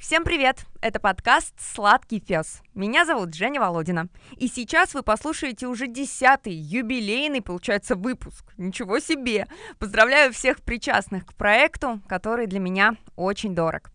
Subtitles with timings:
[0.00, 0.64] Всем привет!
[0.80, 2.62] Это подкаст «Сладкий фес».
[2.74, 4.08] Меня зовут Женя Володина.
[4.38, 8.46] И сейчас вы послушаете уже десятый, юбилейный, получается, выпуск.
[8.56, 9.46] Ничего себе!
[9.78, 13.90] Поздравляю всех причастных к проекту, который для меня очень дорог.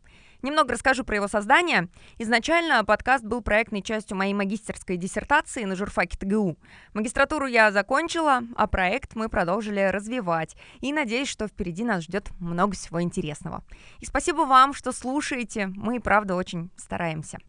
[0.46, 1.90] Немного расскажу про его создание.
[2.20, 6.56] Изначально подкаст был проектной частью моей магистерской диссертации на журфаке ТГУ.
[6.94, 10.56] Магистратуру я закончила, а проект мы продолжили развивать.
[10.82, 13.64] И надеюсь, что впереди нас ждет много всего интересного.
[14.02, 15.66] И спасибо вам, что слушаете.
[15.66, 17.40] Мы, правда, очень стараемся.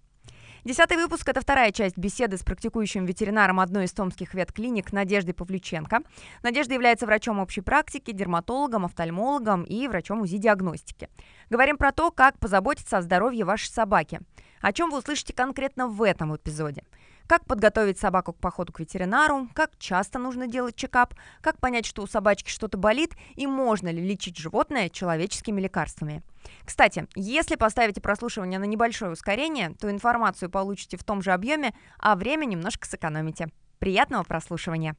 [0.66, 6.00] Десятый выпуск– это вторая часть беседы с практикующим ветеринаром одной из томских ветклиник Надеждой Павлюченко.
[6.42, 11.08] Надежда является врачом общей практики, дерматологом, офтальмологом и врачом УЗИ-диагностики.
[11.50, 14.18] Говорим про то, как позаботиться о здоровье вашей собаки.
[14.60, 16.82] О чем вы услышите конкретно в этом эпизоде–
[17.26, 22.02] как подготовить собаку к походу к ветеринару, как часто нужно делать чекап, как понять, что
[22.02, 26.22] у собачки что-то болит и можно ли лечить животное человеческими лекарствами.
[26.64, 32.14] Кстати, если поставите прослушивание на небольшое ускорение, то информацию получите в том же объеме, а
[32.14, 33.48] время немножко сэкономите.
[33.78, 34.96] Приятного прослушивания!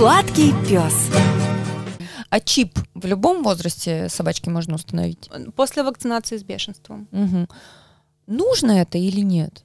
[0.00, 1.10] Сладкий пес.
[2.30, 5.28] А чип в любом возрасте собачки можно установить?
[5.56, 7.08] После вакцинации с бешенством.
[7.10, 7.48] Угу.
[8.28, 9.64] Нужно это или нет?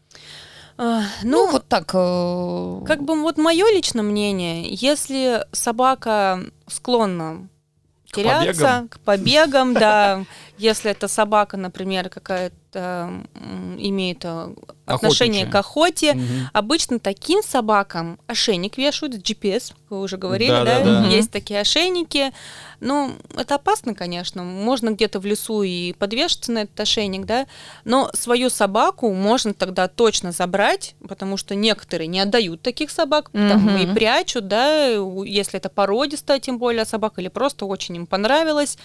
[0.77, 1.93] Uh, ну, ну, вот так.
[1.93, 2.83] Uh...
[2.86, 7.47] Как бы вот мое личное мнение, если собака склонна
[8.09, 8.88] к теряться, побегам.
[8.89, 10.25] к побегам, да,
[10.58, 13.23] если эта собака, например, какая-то э,
[14.86, 16.23] отношение к охоте, угу.
[16.54, 20.84] обычно таким собакам ошейник вешают, GPS, вы уже говорили, да, да?
[20.84, 21.08] да, да.
[21.08, 22.32] есть такие ошейники,
[22.80, 24.44] ну, это опасно, конечно.
[24.44, 27.48] Можно где-то в лесу и подвешаться на этот ошейник, да,
[27.84, 33.78] но свою собаку можно тогда точно забрать, потому что некоторые не отдают таких собак, там
[33.78, 34.88] и прячут, да,
[35.26, 38.78] если это породистая, тем более собака, или просто очень им понравилось.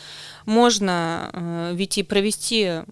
[0.46, 2.82] Можно э, ведь и провести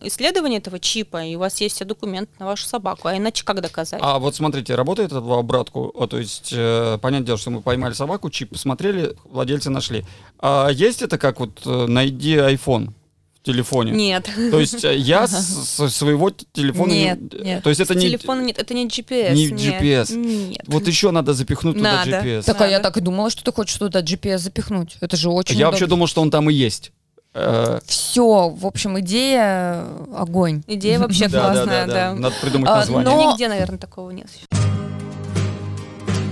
[0.00, 3.60] исследование этого чипа, и у вас есть все документы на вашу собаку, а иначе как
[3.60, 4.00] доказать?
[4.02, 7.92] А вот смотрите, работает это в обратку, то есть, э, понятное дело, что мы поймали
[7.92, 10.04] собаку, чип посмотрели, владельца нашли.
[10.38, 12.92] А есть это как вот э, найди iPhone?
[13.40, 13.92] в телефоне.
[13.92, 14.28] Нет.
[14.50, 17.40] То есть э, я со своего телефона нет, не...
[17.40, 17.62] нет.
[17.62, 19.32] То есть это с не телефона нет, это не GPS.
[19.32, 19.80] Не нет.
[19.80, 20.16] GPS.
[20.16, 20.62] Нет.
[20.66, 22.04] Вот еще надо запихнуть надо.
[22.04, 22.42] туда GPS.
[22.42, 22.64] Так, надо.
[22.64, 24.96] а я так и думала, что ты хочешь туда GPS запихнуть.
[25.00, 25.54] Это же очень.
[25.54, 25.70] Я удобно.
[25.72, 26.92] вообще думал, что он там и есть.
[27.40, 29.84] Э, Все, в общем, идея
[30.16, 30.62] огонь.
[30.66, 32.14] Идея вообще классная, да.
[32.14, 33.14] Надо придумать а, название.
[33.14, 33.30] Но...
[33.32, 34.26] Нигде, наверное, такого нет.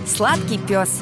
[0.06, 1.00] Сладкий пес.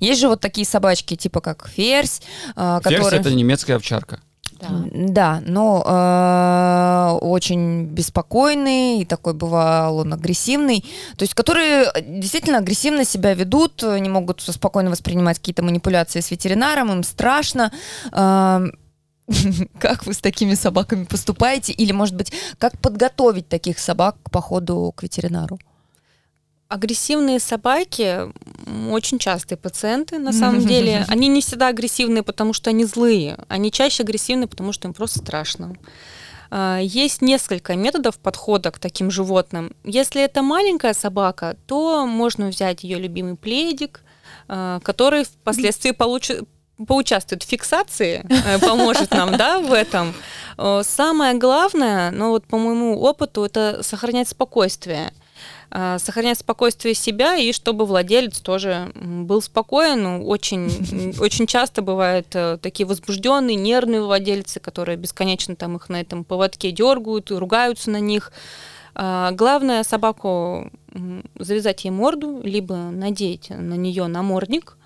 [0.00, 2.22] Есть же вот такие собачки, типа как ферзь,
[2.56, 3.20] э, Ферзь которые...
[3.20, 4.20] это немецкая овчарка.
[4.60, 10.84] Да, да но э, очень беспокойный и такой бывал он агрессивный,
[11.16, 16.92] то есть которые действительно агрессивно себя ведут, не могут спокойно воспринимать какие-то манипуляции с ветеринаром,
[16.92, 17.72] им страшно.
[18.12, 18.66] Э,
[19.78, 21.72] как вы с такими собаками поступаете?
[21.72, 25.58] Или, может быть, как подготовить таких собак к походу к ветеринару?
[26.68, 28.32] Агрессивные собаки
[28.90, 31.04] очень частые пациенты, на самом деле.
[31.08, 33.38] Они не всегда агрессивные, потому что они злые.
[33.48, 35.74] Они чаще агрессивны, потому что им просто страшно.
[36.50, 39.72] А, есть несколько методов подхода к таким животным.
[39.84, 44.02] Если это маленькая собака, то можно взять ее любимый пледик,
[44.48, 46.48] а, который впоследствии получит
[46.86, 50.14] поучаствует в фиксации, э, поможет нам, да, в этом.
[50.82, 55.12] Самое главное, ну вот по моему опыту, это сохранять спокойствие.
[55.72, 60.02] А, сохранять спокойствие себя и чтобы владелец тоже был спокоен.
[60.02, 66.00] Ну, очень, очень часто бывают э, такие возбужденные, нервные владельцы, которые бесконечно там их на
[66.00, 68.32] этом поводке дергают, ругаются на них.
[68.94, 70.70] А, главное собаку
[71.38, 74.76] завязать ей морду, либо надеть на нее намордник,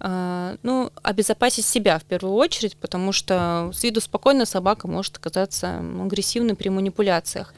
[0.00, 5.78] а, ну, обезопасить себя в первую очередь, потому что с виду спокойно собака может оказаться
[5.78, 7.54] агрессивной при манипуляциях.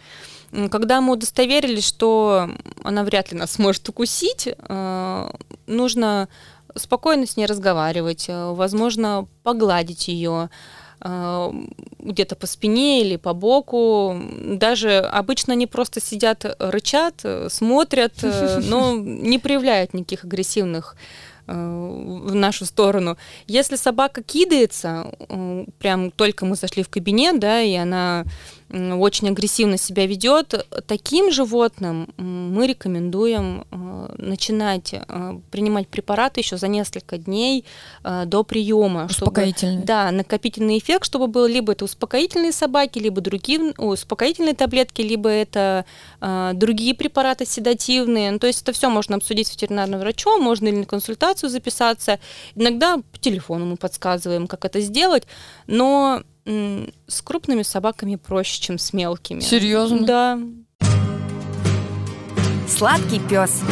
[0.71, 2.49] Когда мы удостоверились, что
[2.83, 5.31] она вряд ли нас сможет укусить, э,
[5.67, 6.29] нужно
[6.75, 10.49] спокойно с ней разговаривать, э, возможно, погладить ее
[11.01, 11.53] э,
[11.99, 14.19] где-то по спине или по боку.
[14.41, 20.97] Даже обычно они просто сидят, рычат, смотрят, но не проявляют никаких агрессивных
[21.47, 23.17] в нашу сторону.
[23.47, 25.11] Если собака кидается,
[25.79, 28.27] прям только мы зашли в кабинет, да, и она
[28.71, 36.69] очень агрессивно себя ведет, таким животным мы рекомендуем э, начинать э, принимать препараты еще за
[36.69, 37.65] несколько дней
[38.05, 39.85] э, до приема, чтобы Успокоительный.
[39.85, 45.29] да, накопительный эффект, чтобы был либо это успокоительные собаки, либо другие ой, успокоительные таблетки, либо
[45.29, 45.85] это
[46.55, 48.31] другие препараты седативные.
[48.33, 52.19] Ну, то есть это все можно обсудить с ветеринарным врачом, можно или на консультацию записаться.
[52.55, 55.25] Иногда по телефону мы подсказываем, как это сделать,
[55.67, 56.23] но
[57.07, 59.41] с крупными собаками проще, чем с мелкими.
[59.41, 60.07] Серьезно?
[60.07, 60.39] Да.
[62.69, 63.63] Сладкий пес.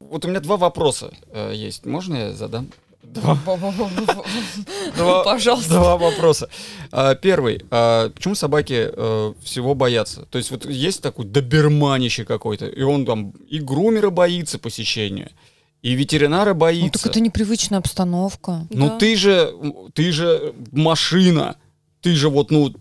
[0.00, 1.84] Вот у меня два вопроса э, есть.
[1.84, 2.68] Можно я задам?
[3.02, 5.74] Два, два- Пожалуйста.
[5.74, 6.48] Два вопроса.
[6.90, 7.62] А, Первый.
[7.70, 10.22] а, Почему собаки э, всего боятся?
[10.30, 15.30] То есть вот есть такой доберманище какой-то, и он там и грумера боится посещения,
[15.82, 17.02] и ветеринара Ну, боится.
[17.02, 18.66] так это непривычная обстановка.
[18.70, 18.98] Ну Да.
[18.98, 19.54] ты же,
[19.94, 21.56] ты же машина,
[22.00, 22.72] ты же вот, ну,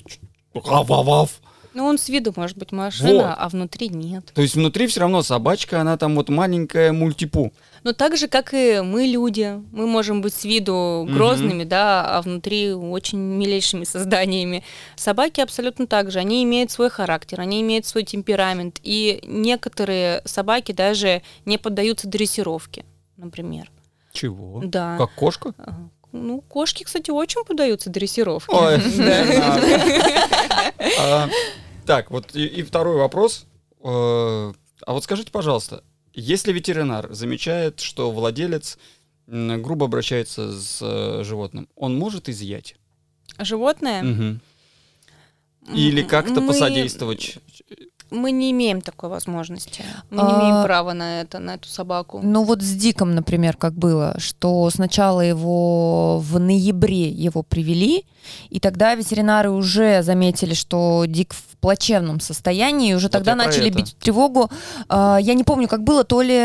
[0.54, 1.42] ав-ав-ав.
[1.76, 3.36] Ну, он с виду может быть машина, Вот.
[3.38, 4.32] а внутри нет.
[4.34, 7.52] То есть внутри все равно собачка, она там вот маленькая мультипу.
[7.84, 12.22] Но так же, как и мы, люди, мы можем быть с виду грозными, да, а
[12.22, 14.64] внутри очень милейшими созданиями.
[14.96, 16.20] Собаки абсолютно так же.
[16.20, 18.80] Они имеют свой характер, они имеют свой темперамент.
[18.82, 22.86] И некоторые собаки даже не поддаются дрессировке,
[23.18, 23.70] например.
[24.14, 24.62] Чего?
[24.64, 24.96] Да.
[24.98, 25.54] Как кошка?
[25.58, 25.90] Ага.
[26.14, 28.56] Ну, кошки, кстати, очень поддаются дрессировке.
[28.56, 28.82] Ой,
[30.98, 31.30] Да.
[31.86, 33.46] А, Так, вот и, и второй вопрос.
[33.84, 34.52] Э,
[34.86, 35.84] А вот скажите, пожалуйста,
[36.14, 38.78] если ветеринар замечает, что владелец
[39.28, 42.76] грубо обращается с э, животным, он может изъять?
[43.40, 44.04] Животное?
[44.04, 44.42] Мгм.
[45.74, 47.38] Или как-то мы- посодействовать?
[48.12, 49.84] Мы не имеем такой возможности.
[50.12, 52.20] Мы А, не имеем права на это, на эту собаку.
[52.24, 58.06] Ну вот с Диком, например, как было, что сначала его в ноябре его привели,
[58.52, 63.70] и тогда ветеринары уже заметили, что Дик в плачевном состоянии, и уже Вот тогда начали
[63.70, 63.78] это.
[63.80, 64.52] бить тревогу.
[64.88, 66.38] А, Я не помню, как было, то ли,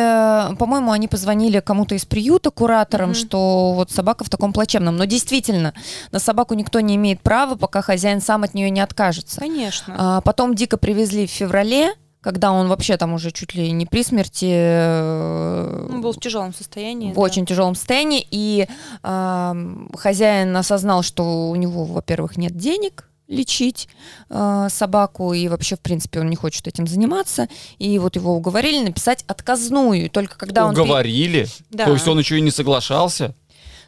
[0.57, 3.15] по-моему, они позвонили кому-то из приюта, кураторам, Мгм.
[3.15, 4.97] что вот собака в таком плачевном.
[4.97, 5.75] Но действительно,
[6.11, 9.41] на собаку никто не имеет права, пока хозяин сам от нее не откажется.
[9.41, 9.95] Конечно.
[9.99, 11.93] А, потом Дика привезли в феврале,
[12.23, 14.49] когда он вообще там уже чуть ли не при смерти.
[14.51, 17.13] э, Он был в тяжелом состоянии.
[17.13, 17.21] в да.
[17.21, 18.67] очень тяжелом состоянии, и
[19.03, 23.89] ам, хозяин осознал, что у него, во-первых, нет денег лечить
[24.29, 27.49] э, собаку, и вообще, в принципе, он не хочет этим заниматься,
[27.79, 30.73] и вот его уговорили написать отказную, только когда он...
[30.75, 31.49] пере- Уговорили?
[31.71, 31.87] Да.
[31.87, 33.35] То есть он еще и не соглашался?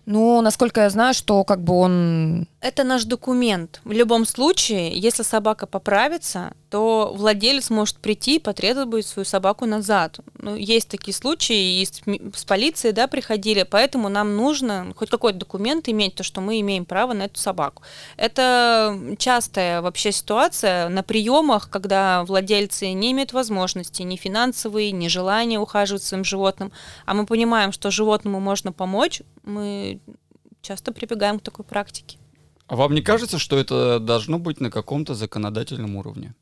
[0.06, 2.48] Ну, насколько я знаю, что как бы он...
[2.62, 3.80] Это наш документ.
[3.82, 10.20] В любом случае, если собака поправится, то владелец может прийти и потребовать свою собаку назад.
[10.38, 12.00] Ну, есть такие случаи, и с,
[12.38, 16.84] с полицией, да, приходили, поэтому нам нужно хоть какой-то документ иметь, то, что мы имеем
[16.84, 17.82] право на эту собаку.
[18.16, 25.58] Это частая вообще ситуация на приемах, когда владельцы не имеют возможности ни финансовые, ни желания
[25.58, 26.70] ухаживать своим животным,
[27.06, 29.98] а мы понимаем, что животному можно помочь, мы
[30.60, 32.18] часто прибегаем к такой практике.
[32.68, 36.34] А вам не кажется, что это должно быть на каком-то законодательном уровне?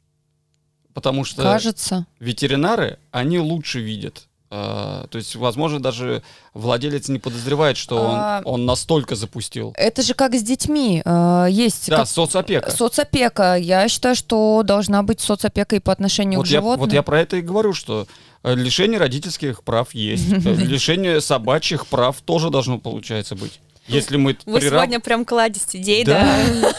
[0.95, 2.07] Потому что Кажется.
[2.19, 4.27] ветеринары, они лучше видят.
[4.53, 6.25] А, то есть, возможно, даже
[6.55, 9.73] владелец не подозревает, что А, он, он настолько запустил.
[9.77, 11.03] Это же как с детьми.
[11.05, 12.71] э, Есть Да, как- соцопека.
[12.73, 13.55] соцопека.
[13.55, 16.81] Я считаю, что должна быть соцопека и по отношению Вот к я, животным.
[16.81, 18.09] вот я про это и говорю, что
[18.43, 20.27] э, лишение родительских прав есть.
[20.45, 23.61] Э, Лишение собачьих прав тоже должно, получается, быть.
[23.91, 26.37] Если мы Вы прирав- сегодня прям кладезь идей, Да.
[26.63, 26.73] да?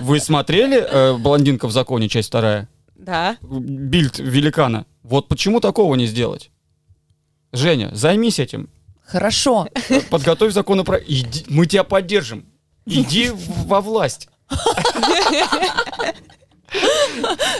[0.00, 2.68] Вы смотрели э, «Блондинка в законе», часть вторая?
[2.94, 3.36] Да.
[3.42, 4.86] Бильд великана.
[5.02, 6.50] Вот почему такого не сделать?
[7.52, 8.68] Женя, займись этим.
[9.04, 9.68] Хорошо.
[10.10, 11.08] Подготовь законопроект.
[11.48, 12.44] Мы тебя поддержим.
[12.86, 13.30] Иди
[13.66, 14.28] во власть.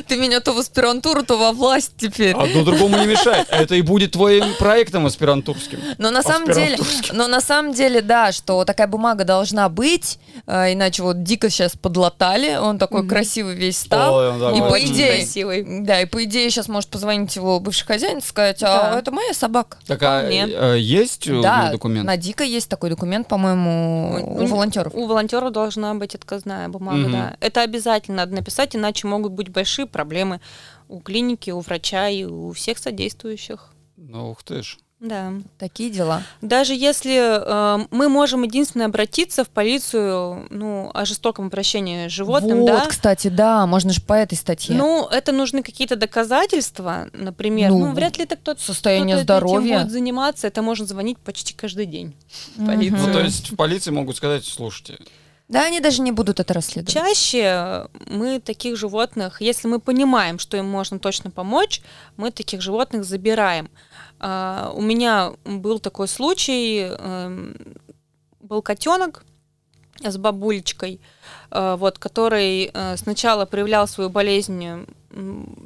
[0.06, 2.34] Ты меня то в аспирантуру, то во власть теперь.
[2.34, 3.46] Одно другому не мешает.
[3.50, 5.80] Это и будет твоим проектом аспирантурским.
[5.98, 6.78] Но на самом деле,
[7.12, 11.72] но на самом деле, да, что такая бумага должна быть, э, иначе вот дико сейчас
[11.76, 13.08] подлатали, он такой Мгм.
[13.08, 14.14] красивый весь стал.
[14.14, 15.64] Ой, он такой И по очень- идее- красивый.
[15.84, 18.98] Да, и по идее сейчас может позвонить его бывший хозяин и сказать, а Да.
[18.98, 19.78] это моя собака.
[19.86, 22.06] Так, а э, есть у да, документ?
[22.06, 24.94] на Дика есть такой документ, по-моему, У- у волонтеров.
[24.94, 27.12] У волонтера должна быть отказная бумага, Мгм.
[27.12, 27.36] да.
[27.40, 30.40] Это обязательно надо написать, иначе могут быть большие проблемы
[30.88, 33.70] у клиники, у врача и у всех содействующих.
[33.96, 34.76] Ну, ух ты ж.
[35.00, 35.32] Да.
[35.58, 36.22] Такие дела.
[36.40, 42.60] Даже если э, мы можем единственное обратиться в полицию, ну, о жестоком обращении с животным,
[42.60, 44.74] вот, да, кстати, да, можно же по этой статье.
[44.74, 47.70] Ну, это нужны какие-то доказательства, например.
[47.70, 49.78] Ну, Ну, вряд ли это кто-то состояние кто-то этим здоровья.
[49.80, 50.46] будет заниматься.
[50.46, 52.14] Это можно звонить почти каждый день
[52.56, 53.06] в полицию.
[53.06, 54.98] Ну, то есть в полиции могут сказать, слушайте,
[55.48, 56.92] Да, они даже не будут это расследовать.
[56.92, 61.82] Чаще мы таких животных, если мы понимаем, что им можно точно помочь,
[62.16, 63.70] мы таких животных забираем.
[64.18, 67.56] А, у меня был такой случай, эм,
[68.40, 69.24] был котенок
[70.02, 71.00] с бабулечкой,
[71.50, 74.86] э, вот, который э, сначала проявлял свою болезнь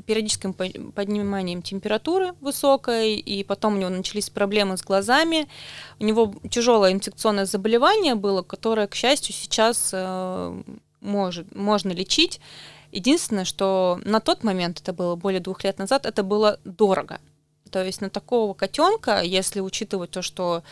[0.07, 5.49] периодическим подниманием температуры высокой, и потом у него начались проблемы с глазами.
[5.99, 10.63] У него тяжелое инфекционное заболевание было, которое, к счастью, сейчас э,
[11.01, 12.41] может, можно лечить.
[12.93, 17.19] Единственное, что на тот момент, это было более двух лет назад, это было дорого.
[17.71, 20.63] То есть на такого котенка, если учитывать то, что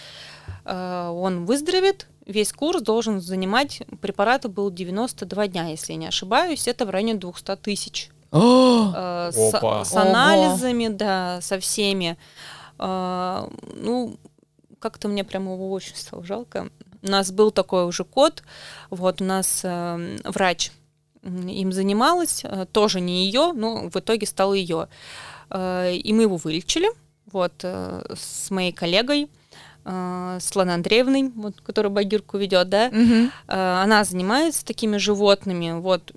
[0.65, 6.69] э, он выздоровеет, весь курс должен занимать, препараты был 92 дня, если я не ошибаюсь,
[6.69, 8.11] это в районе 200 тысяч.
[8.95, 12.17] э, с, с анализами, да, со всеми.
[12.79, 14.17] Э, ну,
[14.79, 16.71] как-то мне прямо его очень стало жалко.
[17.03, 18.43] У нас был такой уже кот,
[18.91, 20.73] вот у нас э, врач
[21.23, 24.89] им занималась, э, тоже не ее, но в итоге стал ее.
[25.51, 26.89] Э, и мы его вылечили,
[27.33, 29.29] вот, э, с моей коллегой,
[29.89, 33.31] э, с Ланой Андреевной, вот, которая багирку ведет, да, угу.
[33.47, 36.13] она занимается такими животными, вот,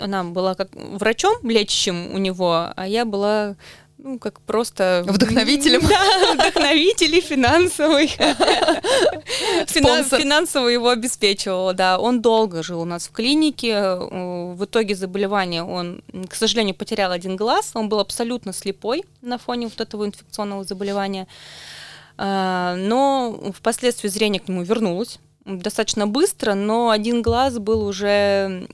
[0.00, 3.56] она была как врачом лечащим у него, а я была
[4.04, 5.02] ну, как просто...
[5.06, 5.80] Вдохновителем?
[5.88, 8.08] Да, вдохновитель и финансовый.
[9.66, 11.98] Финансово его обеспечивала, да.
[11.98, 13.96] Он долго жил у нас в клинике.
[13.96, 17.70] В итоге заболевания он, к сожалению, потерял один глаз.
[17.72, 21.26] Он был абсолютно слепой на фоне вот этого инфекционного заболевания.
[22.16, 28.66] А, но впоследствии зрение к нему вернулось достаточно быстро, но один глаз был уже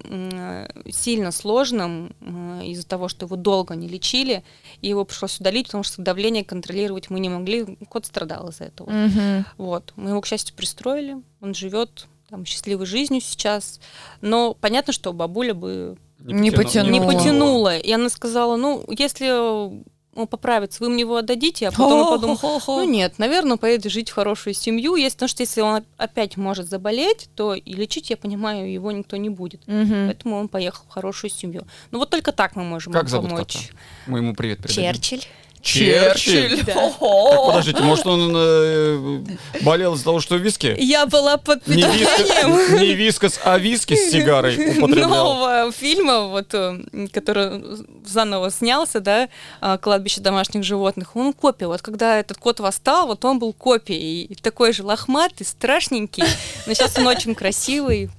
[0.91, 2.15] сильно сложным
[2.63, 4.45] из-за того, что его долго не лечили,
[4.81, 7.77] и его пришлось удалить, потому что давление контролировать мы не могли.
[7.89, 8.89] Кот страдал из-за этого.
[8.89, 9.45] Угу.
[9.59, 9.93] Вот.
[9.97, 11.17] Мы его, к счастью, пристроили.
[11.41, 13.81] Он живет там счастливой жизнью сейчас.
[14.21, 16.93] Но понятно, что бабуля бы не потянула.
[16.93, 17.77] Не потянула.
[17.79, 19.83] И она сказала, ну, если
[20.15, 23.93] он поправится, вы мне его отдадите, а потом он подумал, ну нет, наверное, он поедет
[23.93, 28.11] жить в хорошую семью, если, потому что если он опять может заболеть, то и лечить,
[28.11, 29.63] я понимаю, его никто не будет.
[29.69, 30.07] Угу.
[30.07, 31.63] Поэтому он поехал в хорошую семью.
[31.91, 33.69] Ну вот только так мы можем как ему помочь.
[33.69, 33.81] Кота?
[34.07, 34.95] Мы ему привет передадим.
[34.95, 35.25] Черчилль.
[35.63, 36.63] Черчилль?
[36.65, 36.73] Да.
[36.73, 39.21] Так, подождите, может, он э,
[39.61, 40.75] болел из-за того, что виски?
[40.79, 45.11] Я была под не вискас, не вискас, а виски с сигарой употреблял.
[45.11, 46.81] Нового фильма, вот, э,
[47.13, 47.63] который
[48.07, 49.29] заново снялся, да,
[49.61, 51.67] а, «Кладбище домашних животных», он копия.
[51.67, 54.35] Вот когда этот кот восстал, вот он был копией.
[54.43, 56.25] Такой же лохматый, страшненький,
[56.67, 58.11] но сейчас он очень красивый.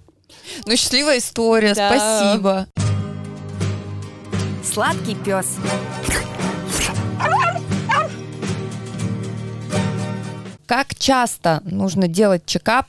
[0.66, 1.90] Ну, счастливая история, да.
[1.90, 2.68] спасибо.
[4.64, 5.58] Сладкий пес.
[10.72, 12.88] Как часто нужно делать чекап?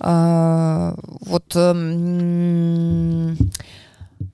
[0.00, 3.36] А, вот, эм,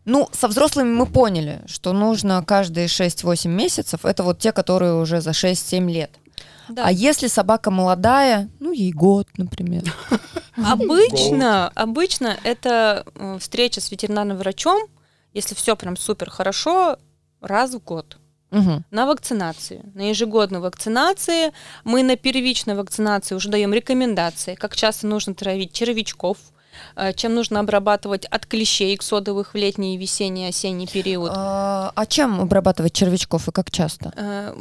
[0.07, 4.07] ну, со взрослыми мы поняли, что нужно каждые 6-8 месяцев.
[4.07, 6.11] Это вот те, которые уже за 6-7 лет.
[6.71, 6.87] Да.
[6.87, 9.83] А если собака молодая, ну, ей год, например.
[10.57, 14.89] Обычно, обычно это э, встреча с ветеринарным врачом,
[15.35, 16.97] если все прям супер хорошо,
[17.43, 18.20] раз в год
[18.51, 18.83] угу.
[18.91, 21.53] на вакцинации, на ежегодной вакцинации.
[21.85, 26.39] Мы на первичной вакцинации уже даем рекомендации, как часто нужно травить червячков,
[26.97, 31.33] э, чем нужно обрабатывать от клещей иксодовых в летний, весенний, осенний период.
[31.35, 34.13] А, а чем обрабатывать червячков и как часто?
[34.17, 34.55] Э,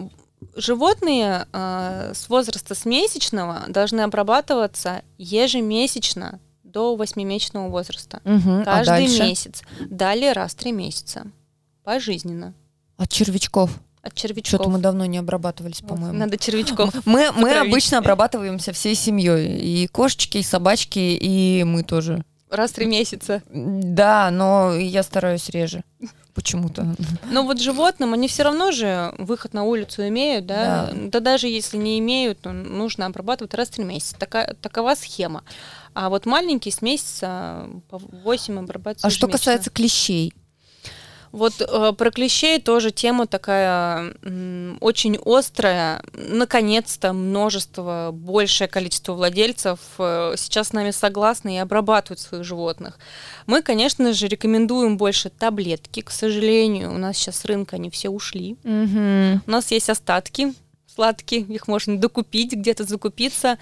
[0.55, 8.21] животные э, с возраста с месячного должны обрабатываться ежемесячно до восьмимесячного возраста.
[8.25, 9.63] Угу, Каждый а месяц.
[9.89, 11.25] Далее раз в три месяца.
[11.83, 12.53] Пожизненно.
[12.99, 13.71] От червячков.
[14.01, 14.47] От червячков.
[14.47, 16.17] Что-то мы давно не обрабатывались, по-моему.
[16.17, 16.93] Надо червячков.
[17.05, 19.57] Мы, мы обычно обрабатываемся всей семьей.
[19.57, 22.23] И кошечки, и собачки, и мы тоже.
[22.49, 23.41] Раз в три месяца.
[23.49, 25.83] Да, но я стараюсь реже
[26.33, 26.95] почему-то.
[27.31, 30.89] Но вот животным они все равно же выход на улицу имеют, да?
[30.93, 34.15] Да, да даже если не имеют, то нужно обрабатывать раз в три месяца.
[34.17, 35.43] Такая, такова схема.
[35.93, 39.07] А вот маленькие с месяца по 8 обрабатываются.
[39.07, 40.33] А что касается клещей?
[41.31, 46.01] Вот э, про клещей тоже тема такая м, очень острая.
[46.13, 52.97] Наконец-то множество, большее количество владельцев э, сейчас с нами согласны и обрабатывают своих животных.
[53.45, 56.01] Мы, конечно же, рекомендуем больше таблетки.
[56.01, 58.57] К сожалению, у нас сейчас с рынка они все ушли.
[58.63, 59.41] Угу.
[59.45, 60.53] У нас есть остатки
[60.99, 63.57] сладкие, их можно докупить, где-то закупиться.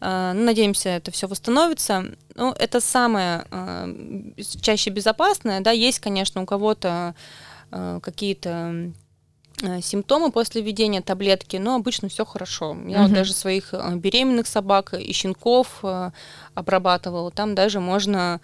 [0.00, 2.04] Э, надеемся, это все восстановится.
[2.34, 3.94] Ну, это самое э,
[4.60, 5.60] чаще безопасное.
[5.60, 7.14] Да, есть, конечно, у кого-то
[7.70, 8.90] э, какие-то
[9.82, 12.76] симптомы после введения таблетки, но обычно все хорошо.
[12.88, 13.14] Я вот Мгм.
[13.14, 15.84] даже своих беременных собак и щенков
[16.54, 17.30] обрабатывала.
[17.30, 18.40] Там даже можно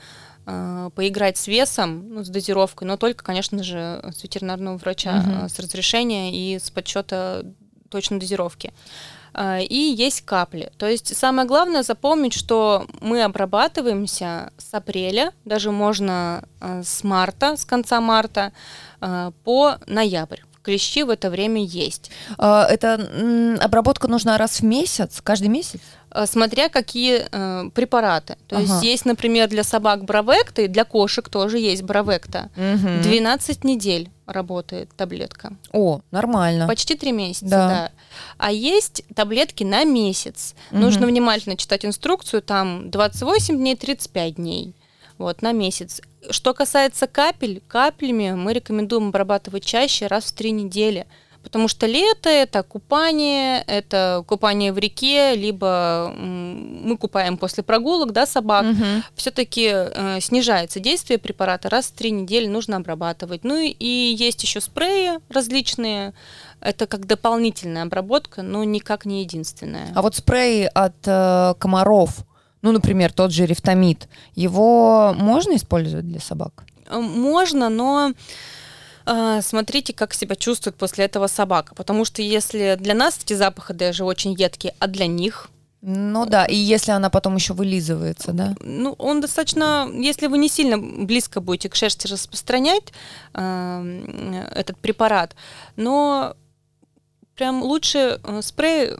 [0.94, 5.58] поиграть с весом, ну, с дозировкой, но только, конечно же, с ветеринарного врача, э, с
[5.58, 7.42] разрешения и с подсчета
[7.96, 8.72] точной дозировки.
[9.34, 10.70] Э, И есть капли.
[10.76, 17.56] То есть самое главное запомнить, что мы обрабатываемся с апреля, даже можно э, с марта,
[17.56, 18.52] с конца марта
[19.00, 20.40] э, по ноябрь.
[20.62, 22.10] Клещи в это время есть.
[22.38, 22.94] А, Это
[23.60, 25.80] обработка нужна раз в месяц, каждый месяц?
[26.16, 28.36] Э, Смотря какие э, препараты.
[28.48, 28.62] То Ага.
[28.64, 32.48] есть есть, например, для собак бравекта, и для кошек тоже есть бравекта.
[32.56, 33.02] Мгм.
[33.02, 35.52] 12 недель работает таблетка.
[35.72, 36.66] О, нормально.
[36.66, 37.68] Почти 3 месяца, Да.
[37.68, 37.90] да.
[38.38, 40.54] А есть таблетки на месяц.
[40.70, 40.80] Мгм.
[40.80, 44.74] Нужно внимательно читать инструкцию, там 28 дней, 35 дней.
[45.18, 46.00] Вот, на месяц.
[46.30, 51.06] Что касается капель, каплями мы рекомендуем обрабатывать чаще, раз в три недели.
[51.46, 58.26] Потому что лето это купание, это купание в реке, либо мы купаем после прогулок, да,
[58.26, 58.64] собак.
[58.64, 59.04] Мгм.
[59.14, 59.72] Все-таки
[60.20, 63.44] снижается действие препарата, раз в три недели нужно обрабатывать.
[63.44, 63.76] Ну и-
[64.18, 66.14] есть еще спреи различные.
[66.60, 69.92] Это как дополнительная обработка, но никак не единственная.
[69.94, 72.10] А вот спрей от э, комаров,
[72.62, 76.64] ну, например, тот же рифтамид, его можно использовать для собак?
[76.88, 78.14] Э, Можно, но э,
[79.42, 81.74] смотрите, как себя чувствует после этого собака.
[81.74, 85.48] Потому что если для нас эти запахи даже очень едкие, а для них,
[85.82, 88.54] Ну да, и если она потом еще вылизывается, да?
[88.60, 92.92] ну, он достаточно, если вы не сильно близко будете к шерсти распространять
[93.34, 95.36] э, этот препарат,
[95.76, 96.34] но
[97.36, 98.92] прям лучше э, спрей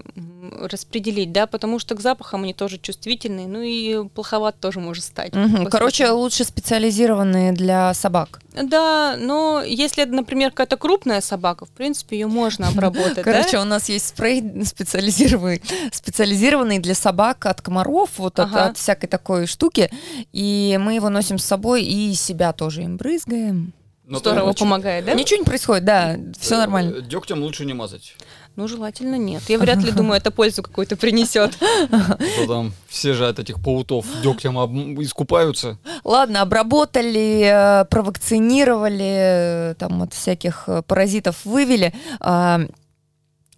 [0.60, 5.32] распределить, да, потому что к запахам они тоже чувствительные, ну и плоховат тоже может стать.
[5.32, 8.40] После Короче, лучше специализированные для собак.
[8.52, 13.62] Да, но если например, какая-то крупная собака, в принципе, ее можно обработать, Короче, да?
[13.62, 15.62] у нас есть спрей специализированный,
[15.92, 19.90] специализированный для собак от комаров, вот от всякой такой штуки.
[20.32, 23.72] И мы его носим с собой и себя тоже им брызгаем.
[24.06, 25.14] Но Здорово ты- помогает, да?
[25.14, 27.00] Ничего не происходит, да, все э, нормально.
[27.00, 28.14] Дегтем лучше не мазать.
[28.54, 29.42] Ну, желательно нет.
[29.48, 31.58] Я вряд ли думаю, это пользу какую-то принесет.
[32.46, 34.72] Там все же от этих паутов дегтем об-
[35.02, 35.76] искупаются.
[36.04, 41.92] Ладно, обработали, э, провакцинировали, э, там от всяких э, паразитов вывели.
[42.20, 42.60] А,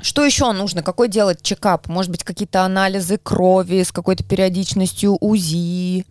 [0.00, 0.82] Что еще нужно?
[0.82, 1.88] Какой делать чекап?
[1.88, 6.06] Может быть, какие-то анализы крови с какой-то периодичностью УЗИ?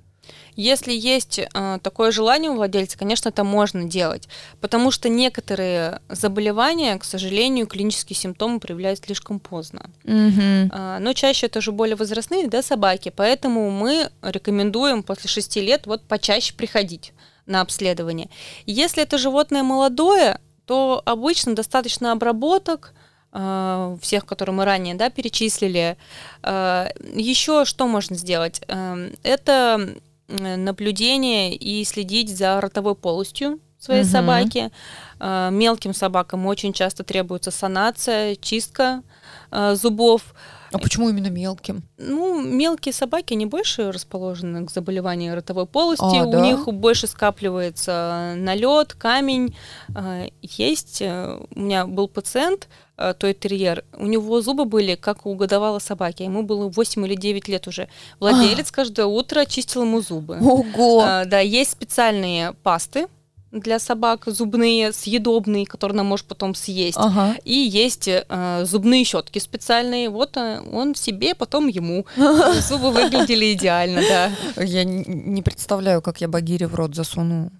[0.57, 4.27] Если есть э, такое желание у владельца, конечно, это можно делать,
[4.59, 9.91] потому что некоторые заболевания, к сожалению, клинические симптомы проявляют слишком поздно.
[10.03, 10.71] Мгм.
[10.73, 15.85] А, Но чаще это уже более возрастные, да, собаки, поэтому мы рекомендуем после 6 лет
[15.85, 17.13] вот почаще приходить
[17.45, 18.29] на обследование.
[18.65, 22.93] Если это животное молодое, то обычно достаточно обработок,
[23.31, 25.97] а, всех, которые мы ранее да, перечислили.
[26.43, 28.61] Еще что можно сделать?
[28.67, 29.95] Эм, Это
[30.27, 34.11] наблюдение и следить за ротовой полостью своей Мгм.
[34.11, 34.71] собаки.
[35.19, 39.03] Э, Мелким собакам очень часто требуется санация, чистка
[39.51, 40.33] э, зубов.
[40.71, 41.83] А почему именно мелким?
[41.97, 46.41] Ну, мелкие собаки, они больше расположены к заболеванию ротовой полости, А, у да?
[46.41, 49.55] них больше скапливается налет, камень.
[49.95, 55.25] Э, Есть, э, у меня был пациент, э, той терьер, у него зубы были, как
[55.25, 57.87] у годовалой собаки, ему было 8 или 9 лет уже.
[58.19, 60.37] Владелец каждое утро чистил ему зубы.
[60.41, 61.03] Ого!
[61.05, 63.07] Э, Да, есть специальные пасты
[63.51, 66.97] для собак, зубные, съедобные, которые она может потом съесть.
[66.99, 67.35] Ага.
[67.43, 70.09] И есть э, зубные щетки специальные.
[70.09, 72.05] Вот э, он себе, потом ему.
[72.15, 74.31] Зубы выглядели идеально, да.
[74.63, 77.51] Я не представляю, как я Багире в рот засуну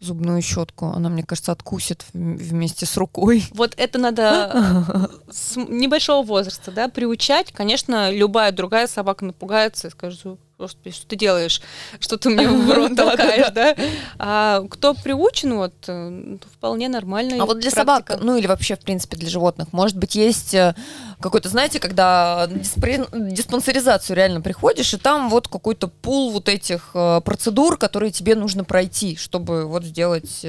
[0.00, 0.86] зубную щетку.
[0.86, 3.44] Она, мне кажется, откусит вм- вместе с рукой.
[3.52, 7.52] Вот это надо с небольшого возраста, да, приучать.
[7.52, 11.62] Конечно, любая другая собака напугается и скажет, Господи, что ты делаешь?
[12.00, 13.74] Что ты мне в рот толкаешь, да?
[14.18, 17.42] А кто приучен, вот, э, то вполне нормально.
[17.42, 20.74] А вот для собак, ну или вообще, в принципе, для животных, может быть, есть э,
[21.18, 27.78] какой-то, знаете, когда диспансеризацию реально приходишь, и там вот какой-то пул вот этих э, процедур,
[27.78, 30.44] которые тебе нужно пройти, чтобы вот сделать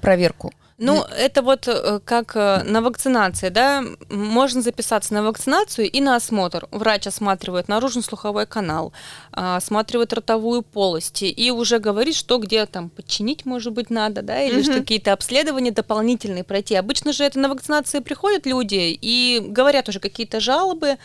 [0.00, 0.54] проверку.
[0.84, 6.16] Ну, это вот э, как э, на вакцинации, да, можно записаться на вакцинацию и на
[6.16, 6.66] осмотр.
[6.70, 8.92] Врач осматривает наружно-слуховой канал,
[9.32, 14.42] а, осматривает ротовую полость и уже говорит, что где там подчинить, может быть, надо, да,
[14.42, 14.80] или что Мгм.
[14.80, 16.74] какие-то обследования дополнительные пройти.
[16.74, 20.98] Обычно же это на вакцинации приходят люди и говорят уже какие-то жалобы,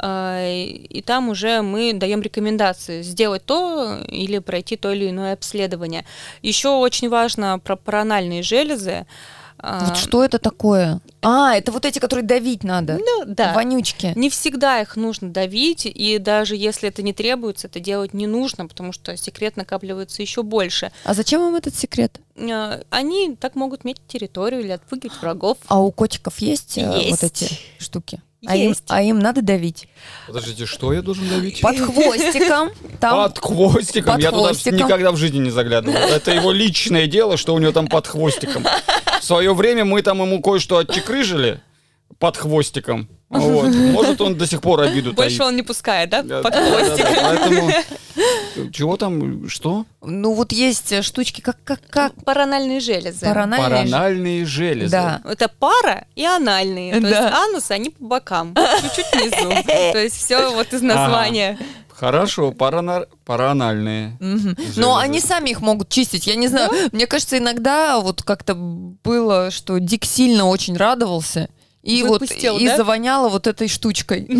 [0.00, 6.04] и и там уже мы даем рекомендации сделать то или пройти то или иное обследование.
[6.42, 9.06] Еще очень важно про паранальные железы.
[9.64, 11.00] А, Вот что это такое?
[11.22, 12.98] А, это вот эти, которые давить надо.
[12.98, 13.52] Ну, да.
[13.54, 14.12] Вонючки.
[14.16, 18.66] Не всегда их нужно давить, и даже если это не требуется, это делать не нужно,
[18.66, 20.90] потому что секрет накапливается еще больше.
[21.04, 22.18] А зачем вам этот секрет?
[22.36, 25.58] А, Они так могут метить территорию или отпугивать врагов.
[25.68, 27.10] А у котиков есть, э, Есть.
[27.10, 28.20] вот эти штуки?
[28.46, 29.88] А им, а им надо давить.
[30.26, 31.60] Подождите, что я должен давить?
[31.60, 32.70] Под хвостиком.
[33.00, 34.14] Там Под хвостиком.
[34.14, 34.78] Под я туда хвостиком.
[34.78, 35.96] никогда в жизни не заглядывал.
[35.96, 38.64] Это его личное дело, что у него там под хвостиком.
[39.20, 41.60] В свое время мы там ему кое-что отчекрыжили
[42.18, 43.08] под хвостиком.
[43.32, 43.74] Вот.
[43.92, 45.48] Может, он до сих пор обиду Больше таит.
[45.48, 46.22] он не пускает, да?
[46.22, 47.70] Да, Под да, да, да, Поэтому...
[48.72, 49.48] Чего там?
[49.48, 49.86] Что?
[50.02, 53.24] Ну вот есть э, штучки, как как как Паранальные железы.
[53.24, 53.68] паранальные.
[53.68, 54.90] Паранальные железы.
[54.92, 55.20] Да.
[55.24, 56.92] Это пара и анальные.
[57.00, 57.42] То есть Да.
[57.44, 59.62] анус, они по бокам, чуть-чуть внизу.
[59.92, 61.58] То есть все вот из названия.
[61.88, 64.16] Хорошо, парана- паранальные.
[64.20, 64.56] Мгм.
[64.58, 64.80] Железы.
[64.80, 66.26] Но они сами их могут чистить.
[66.26, 66.70] Я не знаю.
[66.92, 71.48] Мне кажется, иногда вот как-то было, что Дик сильно очень радовался.
[71.82, 72.76] И Выпустил, вот и да?
[72.76, 74.28] завоняло вот этой штучкой.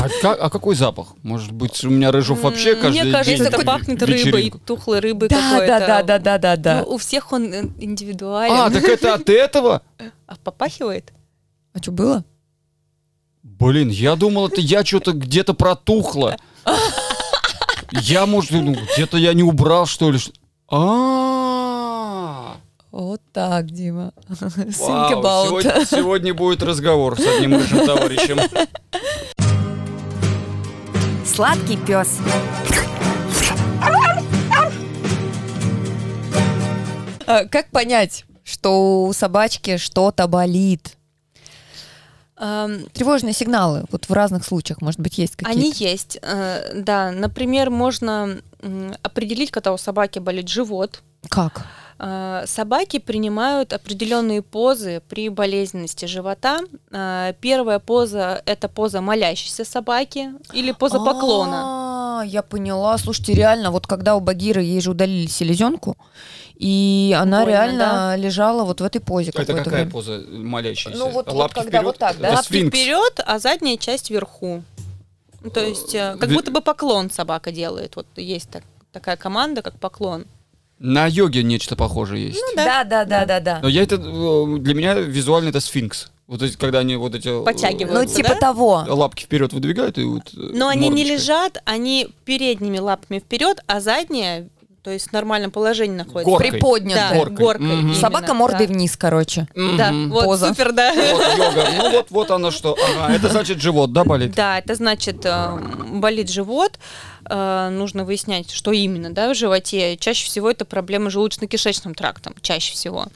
[0.00, 1.14] А, как- а какой запах?
[1.22, 5.28] Может быть, у меня Рыжов вообще каждый Мне кажется, день это пахнет рыбой, тухлой рыбой
[5.28, 5.66] Да, какой-то.
[5.66, 6.80] да, да, да, да, да, да.
[6.84, 8.52] Ну, у всех он э, индивидуален.
[8.52, 9.82] А, так это от этого?
[10.26, 11.12] А попахивает?
[11.72, 12.24] А что было?
[13.44, 16.36] Блин, я думал, это я что-то где-то протухло.
[17.92, 20.18] Я, может, ну, где-то я не убрал, что ли.
[20.18, 20.32] что-
[20.68, 20.76] А,
[22.92, 24.12] Вот так, Дима.
[24.28, 25.46] Think вау, about.
[25.46, 28.38] сегодня, сегодня будет разговор с одним рыжим товарищем.
[31.24, 32.18] Сладкий пес.
[37.26, 40.98] А, Как понять, что у собачки что-то болит?
[42.36, 43.84] Тревожные сигналы.
[43.90, 45.58] Вот в разных случаях, может быть, есть какие-то.
[45.58, 47.10] Они есть, э, да.
[47.12, 48.42] Например, можно
[49.00, 51.02] определить, когда у собаки болит живот.
[51.30, 51.66] Как?
[52.04, 56.60] Э, Собаки принимают определенные позы при болезненности живота.
[56.90, 62.20] Э, Первая поза это поза молящейся собаки или поза поклона.
[62.20, 62.98] А, я поняла.
[62.98, 65.96] Слушайте, реально, вот когда у Багиры ей же удалили селезенку,
[66.56, 69.90] и она Больно, реально лежала вот в этой позе Это какое-то какая время.
[69.92, 70.98] поза молящаяся?
[70.98, 71.84] Ну, вот- вот Лапки когда вперед?
[71.84, 72.26] вот так, да?
[72.28, 72.76] Это Лапки сфинкс.
[72.78, 74.62] вперед, а задняя часть вверху.
[75.54, 77.94] То есть, э, как будто бы поклон собака делает.
[77.96, 80.24] Вот есть так- такая команда, как поклон.
[80.84, 82.42] На йоге нечто похожее есть.
[82.56, 82.82] да.
[82.82, 83.58] Да, да, да, да, да.
[83.62, 86.10] Но я это, э, для меня визуально это сфинкс.
[86.26, 87.28] Вот эти, когда они вот эти...
[87.40, 87.92] э, Подтягивают.
[87.92, 88.34] Ну, типа да?
[88.36, 88.84] того.
[88.88, 90.22] Лапки вперед выдвигают и вот...
[90.34, 94.48] э, Но они не лежат, они передними лапами вперед, а задняя,
[94.82, 96.28] то есть в нормальном положении находится.
[96.30, 96.50] Горкой.
[96.50, 97.10] Приподнятая.
[97.10, 97.36] Да, Горкой.
[97.36, 97.66] горкой.
[97.66, 97.78] Мгм.
[97.80, 98.72] именно, Собака мордой да.
[98.72, 99.46] вниз, короче.
[99.54, 100.10] Да, Мгм.
[100.10, 100.48] вот Поза.
[100.48, 100.92] супер, да.
[100.94, 101.68] Вот йога.
[101.76, 102.76] Ну вот, вот оно что.
[102.98, 104.34] Ага, это значит живот, да, болит?
[104.34, 105.58] Да, это значит, э,
[105.92, 106.78] болит живот,
[107.28, 109.96] э, нужно выяснять, что именно да, в животе.
[109.96, 113.06] Чаще всего это проблемы с желудочно-кишечным трактом, чаще всего.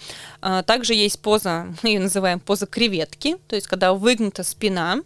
[0.42, 5.00] Э, Также есть поза, мы ее называем поза креветки, то есть когда выгнута спина.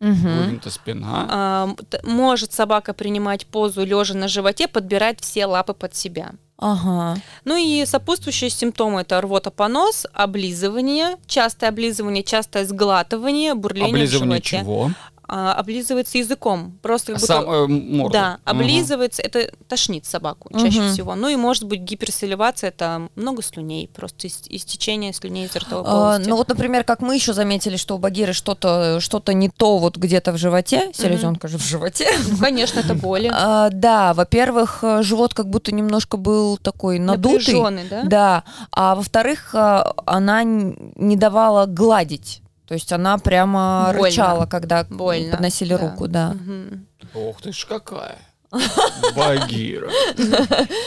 [0.00, 0.38] Мгм.
[0.38, 1.26] Выгнута спина.
[1.30, 6.30] А, Может собака принимать позу лежа на животе, подбирать все лапы под себя.
[6.56, 7.16] Ага.
[7.46, 14.36] Ну и сопутствующие симптомы это рвота, понос, облизывание, частое облизывание, частое сглатывание, бурление в Облизывание
[14.36, 14.58] животе.
[14.58, 14.90] чего?
[15.32, 17.32] А, облизывается языком, просто как будто...
[17.32, 18.12] Сам, э, морда.
[18.12, 20.90] Да, облизывается, это тошнит собаку чаще Мгм.
[20.92, 21.14] всего.
[21.14, 25.90] Ну и может быть гиперсаливация, это много слюней, просто ис- истечение слюней из ротовой А,
[25.90, 26.28] полости.
[26.28, 29.96] ну вот, например, как мы еще заметили, что у Багиры что-то что не то вот
[29.98, 32.08] где-то в животе, селезенка же в животе.
[32.28, 33.30] Ну, конечно, это боли.
[33.32, 37.54] А, да, во-первых, э, живот как будто немножко был такой надутый.
[37.54, 38.02] Напряжённый, да?
[38.02, 38.44] Да.
[38.72, 42.42] А во-вторых, а, она не давала гладить.
[42.70, 44.06] То есть она прямо Больно.
[44.06, 45.78] рычала, когда Больно, подносили да.
[45.78, 46.34] руку, да.
[46.34, 46.86] Мгм.
[47.14, 48.16] Ох ты ж какая.
[49.16, 49.90] Багира.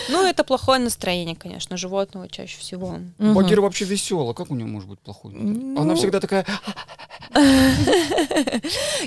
[0.08, 3.00] Ну, это плохое настроение, конечно, животного чаще всего.
[3.18, 4.34] Багира вообще веселая.
[4.34, 5.34] Как у нее может быть плохой?
[5.34, 5.82] Ну.
[5.82, 6.46] Она всегда такая...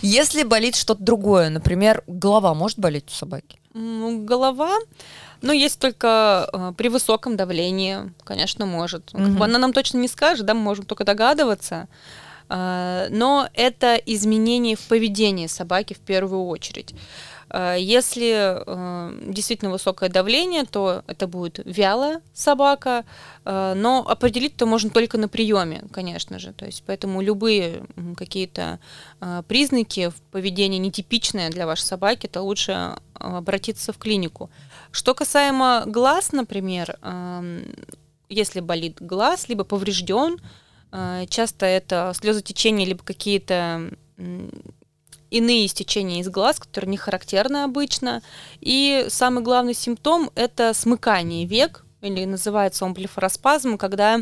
[0.02, 3.58] Если болит что-то другое, например, голова может болеть у собаки?
[3.72, 4.76] Голова,
[5.40, 9.12] ну, есть только э, при высоком давлении, конечно, может.
[9.14, 11.88] Бы она нам точно не скажет, да, мы можем только догадываться.
[12.48, 16.94] Э, Но это изменение в поведении собаки в первую очередь.
[17.50, 23.04] Э, Если э, действительно высокое давление, то это будет вялая собака,
[23.44, 26.52] но определить это можно только на приеме, конечно же.
[26.52, 27.84] То есть поэтому любые
[28.16, 28.80] какие-то
[29.46, 34.50] признаки в поведении нетипичные для вашей собаки, то лучше обратиться в клинику.
[34.90, 37.62] Что касаемо глаз, например, эм,
[38.28, 40.38] если болит глаз, либо поврежден,
[41.28, 43.90] часто это слезотечение, либо какие-то
[45.30, 48.22] иные истечения из глаз, которые не характерны обычно.
[48.60, 54.20] И самый главный симптом– это смыкание век, или называется он блефароспазм, когда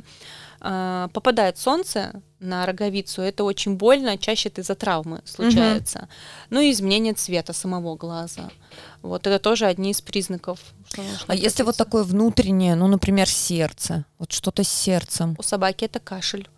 [0.61, 6.09] а, попадает солнце на роговицу, это очень больно, чаще это из-за травмы случается.
[6.51, 8.51] Ну и изменение цвета самого глаза.
[9.03, 10.61] Вот это тоже одни из признаков.
[10.89, 15.37] Что А если вот такое внутреннее, ну, например, сердце, вот что-то с сердцем.
[15.39, 16.49] У собаки это кашель.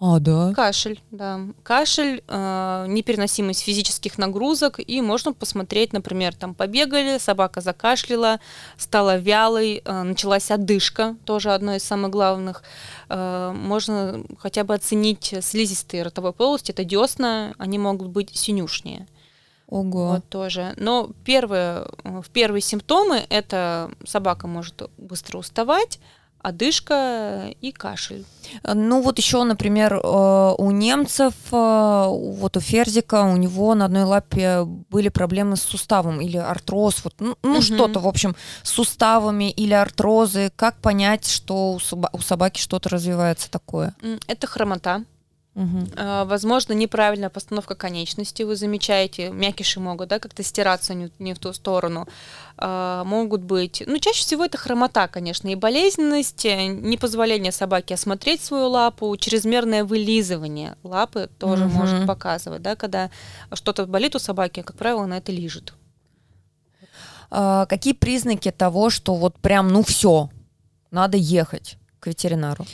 [0.00, 0.52] А, да?
[0.54, 1.40] Кашель, да.
[1.62, 8.40] Кашель, э, непереносимость физических нагрузок, и можно посмотреть, например, там побегали, собака закашляла,
[8.76, 12.64] стала вялой, э, началась одышка, тоже одно из самых главных.
[13.08, 19.06] Э, можно хотя бы оценить слизистые ротовой полости, это десна, они могут быть синюшнее.
[19.68, 20.14] Ого.
[20.14, 20.74] Вот тоже.
[20.76, 26.00] Но первые, э, в первые симптомы это собака может быстро уставать,
[26.44, 28.24] одышка и кашель.
[28.62, 34.04] Ну вот еще, например, э, у немцев, э, вот у Ферзика, у него на одной
[34.04, 37.62] лапе были проблемы с суставом или артроз, вот, ну, ну, Мгм.
[37.62, 40.52] что-то, в общем, с суставами или артрозы.
[40.54, 43.94] Как понять, что у, соба- у собаки что-то развивается такое?
[44.28, 45.04] Это хромота.
[45.96, 48.44] А, Возможно, неправильная постановка конечностей.
[48.44, 52.08] Вы замечаете, мякиши могут да, как-то стираться не, не в ту сторону.
[52.56, 53.82] А, Могут быть...
[53.86, 59.84] Ну, чаще всего это хромота, конечно, и болезненность, э, непозволение собаке осмотреть свою лапу, чрезмерное
[59.84, 61.74] вылизывание лапы тоже Мгм.
[61.74, 63.10] может показывать, да, когда
[63.52, 65.74] что-то болит у собаки, как правило, она это лижет.
[67.30, 70.30] А, какие признаки того, что вот прям, ну все,
[70.90, 72.66] надо ехать к ветеринару?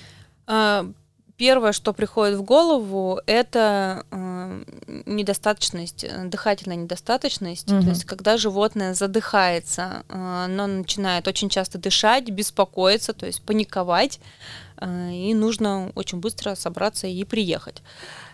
[1.41, 4.63] Первое, что приходит в голову, это э,
[5.07, 7.71] недостаточность, э, дыхательная недостаточность.
[7.71, 7.83] Мгм.
[7.83, 14.21] То есть, когда животное задыхается, э, оно начинает очень часто дышать, беспокоиться, то есть паниковать,
[14.83, 17.83] э, и нужно очень быстро собраться и приехать.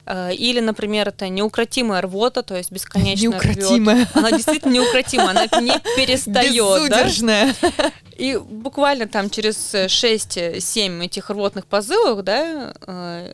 [0.04, 4.08] Э, Или, например, это неукротимая рвота, то есть бесконечно рвёт.
[4.14, 6.90] Она действительно неукротима, она не перестает.
[6.90, 7.04] да?
[8.18, 13.32] И буквально там через 6-7 этих рвотных позывов, да, э,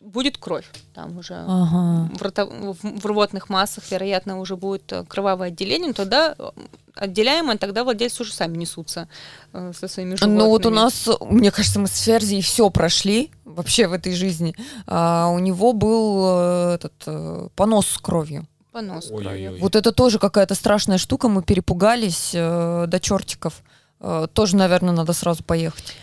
[0.00, 0.66] будет кровь.
[0.94, 2.10] Там уже Ага.
[2.14, 6.50] в, рото- в- в рвотных массах, вероятно, уже будет э, кровавое отделение, тогда э,
[6.94, 9.08] отделяемое, тогда владельцы уже сами несутся
[9.52, 10.38] э, со своими животными.
[10.38, 14.54] Ну вот у нас, мне кажется, мы с Ферзи все прошли вообще в этой жизни.
[14.86, 18.46] А, у него был э, этот э, понос с кровью.
[18.72, 19.28] понос кровью.
[19.30, 19.60] Ой-ой-ой.
[19.60, 23.62] Вот это тоже какая-то страшная штука, мы перепугались э, до чертиков.
[24.00, 25.96] Э, тоже, наверное, надо сразу поехать.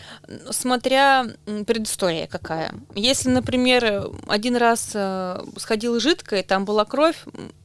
[0.52, 1.26] Смотря
[1.68, 2.74] предыстория какая.
[2.96, 7.18] Если, например, один раз э, сходил жидкое, там была кровь,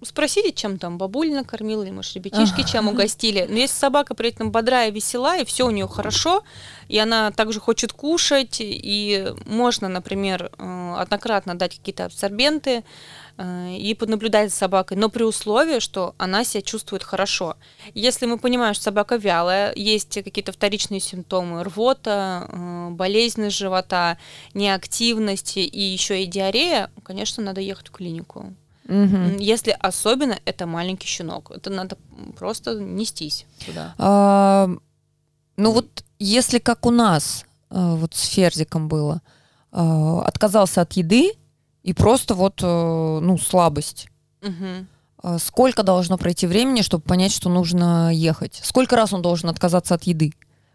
[0.02, 3.46] спросите, чем там бабуль накормила, или, может, ребятишки чем угостили.
[3.48, 6.42] Но если собака при этом бодрая, весела, и все у нее хорошо,
[6.88, 12.82] и она также хочет кушать, и можно, например, э, однократно дать какие-то абсорбенты,
[13.40, 17.56] и понаблюдать за собакой, но при условии, что она себя чувствует хорошо.
[17.94, 24.18] Если мы понимаем, что собака вялая, есть какие-то вторичные симптомы, рвота, э, болезненность живота,
[24.54, 28.54] неактивность и еще и диарея, конечно, надо ехать в клинику.
[28.88, 31.96] М, Если особенно это маленький щенок, это надо
[32.38, 33.94] просто нестись туда.
[33.98, 34.68] А,
[35.56, 39.20] ну вот если как у нас, э, вот с Ферзиком было,
[39.72, 41.32] э, отказался от еды
[41.82, 42.66] и просто вот, э,
[43.22, 44.08] ну, слабость.
[45.20, 48.60] А Сколько должно пройти времени, чтобы понять, что нужно ехать?
[48.62, 50.32] Сколько раз он должен отказаться от еды?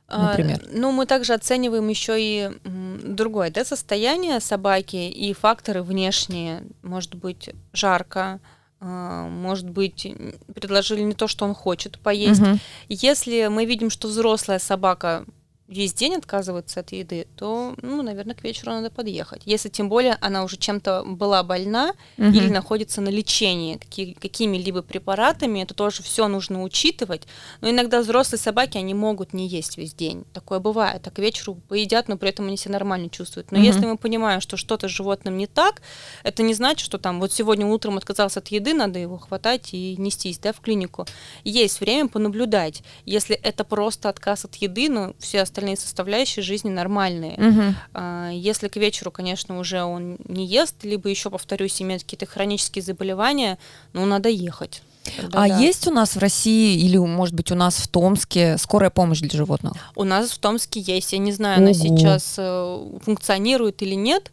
[0.08, 0.62] А, Например?
[0.72, 6.63] ну, мы также оцениваем еще и другое, да, состояние собаки и факторы внешние.
[6.82, 8.42] Может быть, жарко,
[8.80, 10.06] а, может быть,
[10.54, 12.42] предложили не то, что он хочет поесть.
[12.42, 12.60] Мгм.
[12.89, 15.26] Если мы видим, что взрослая собака
[15.74, 19.42] весь день отказывается от еды, то, ну, наверное, к вечеру надо подъехать.
[19.46, 22.34] Если тем более она уже чем-то была больна Мгм.
[22.34, 27.24] или находится на лечении каки- какими-либо препаратами, это тоже все нужно учитывать.
[27.62, 30.26] Но иногда взрослые собаки, они могут не есть весь день.
[30.34, 31.02] Такое бывает.
[31.04, 33.52] Так к вечеру поедят, но при этом они себя нормально чувствуют.
[33.52, 33.68] Но Мгм.
[33.68, 35.82] если мы понимаем, что что-то с животным не так,
[36.24, 39.96] это не значит, что там вот сегодня утром отказался от еды, надо его хватать и
[39.98, 41.06] нестись да, в клинику.
[41.44, 42.84] Есть время понаблюдать.
[43.06, 47.76] Если это просто отказ от еды, но все остальные составляющие жизни нормальные.
[47.93, 52.84] А, Если к вечеру, конечно, уже он не ест, либо еще, повторюсь, имеет какие-то хронические
[52.84, 53.58] заболевания,
[53.93, 54.82] ну, надо ехать.
[55.17, 55.60] Тогда А да.
[55.60, 59.38] есть у нас в России или, может быть, у нас в Томске скорая помощь для
[59.38, 59.73] животных?
[59.95, 61.73] У нас в Томске есть, я не знаю, она Ого.
[61.73, 64.32] сейчас э, функционирует или нет,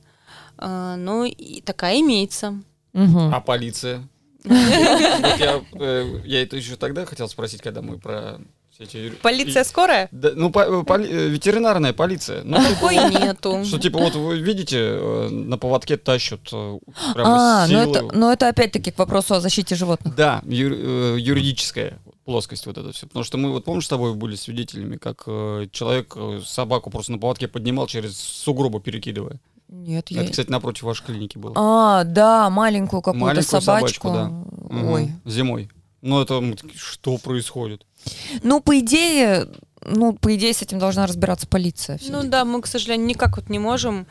[0.59, 2.61] а, но и такая имеется.
[2.93, 3.35] Мгм.
[3.35, 4.07] А полиция?
[4.45, 8.41] Я, э, я это еще тогда хотел спросить, когда мы про
[8.81, 9.11] эти...
[9.11, 10.09] Полиция и- скорая?
[10.11, 12.43] Да, ну, по- э, поли- э, ветеринарная полиция.
[12.45, 13.65] Ну, Такой нету.
[13.65, 16.41] Что типа вот вы видите, э, на поводке тащат
[17.15, 20.15] прямо А, с ну это, но это опять-таки к вопросу о защите животных.
[20.15, 23.07] Да, ю- юридическая плоскость вот это все.
[23.07, 27.13] Потому что мы вот помнишь с тобой были свидетелями, как э, человек э, собаку просто
[27.13, 29.39] на поводке поднимал через сугробы перекидывая.
[29.69, 30.23] Нет, я...
[30.23, 31.53] Это, кстати, напротив вашей клиники было.
[31.57, 34.09] А, да, маленькую какую-то Маленькую собачку.
[34.09, 34.91] собачку, да.
[34.91, 35.11] Ой.
[35.25, 35.71] Зимой.
[36.03, 36.43] Ну, это
[36.77, 37.85] что происходит?
[38.43, 39.47] Ну, по идее,
[39.85, 41.99] ну, по идее, с этим должна разбираться полиция.
[42.09, 44.07] Ну да, мы, к сожалению, никак вот не можем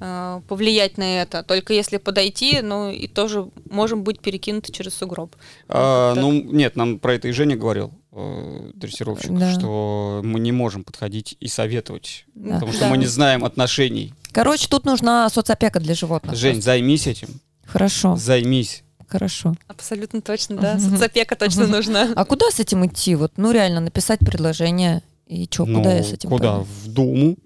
[0.00, 1.42] э, повлиять на это.
[1.42, 5.34] Только если подойти, ну и тоже можем быть перекинуты через сугроб.
[5.68, 6.22] А, так.
[6.22, 9.52] ну, нет, нам про это и Женя говорил, э, дрессировщик, Да.
[9.52, 12.54] что мы не можем подходить и советовать, Да.
[12.54, 12.88] потому что Да.
[12.90, 14.14] мы не знаем отношений.
[14.32, 16.36] Короче, тут нужна соцопека для животных.
[16.36, 17.28] Жень, займись этим,
[17.66, 18.82] Хорошо, займись.
[19.12, 19.54] Хорошо.
[19.68, 20.74] Абсолютно точно, да.
[20.74, 20.96] Мгм.
[20.96, 21.72] Соцопека точно Мгм.
[21.72, 22.08] нужна.
[22.16, 23.14] А куда с этим идти?
[23.14, 25.02] Вот, ну, реально, написать предложение.
[25.26, 26.52] И что, Ну, куда я с этим Куда?
[26.56, 26.66] пойду?
[26.84, 27.36] В Думу,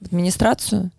[0.00, 0.90] В администрацию?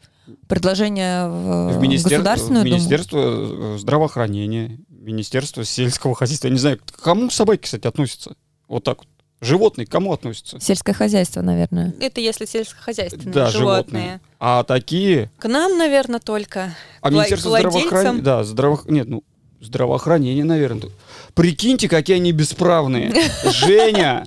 [0.47, 2.75] Предложение в, в, министер- Государственную в Думу?
[2.77, 6.47] Министерство э, здравоохранения, Министерство сельского хозяйства.
[6.47, 8.35] Я не знаю, к кому собаки, кстати, относятся?
[8.67, 9.07] Вот так вот.
[9.41, 10.57] Животные к кому относятся?
[10.61, 11.93] Сельское хозяйство, наверное.
[11.99, 14.01] Это если сельскохозяйственные Да, животные.
[14.03, 14.21] животные.
[14.39, 15.29] А такие...
[15.37, 16.73] К нам, наверное, только.
[17.01, 18.21] А Министерство здравоохранения...
[18.21, 18.79] Да, здраво...
[18.87, 19.23] Нет, ну,
[19.63, 20.89] здравоохранение, наверное.
[21.33, 23.13] Прикиньте, какие они бесправные.
[23.45, 24.25] Женя,